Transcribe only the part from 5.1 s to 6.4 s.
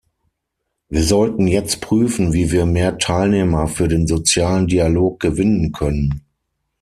gewinnen können.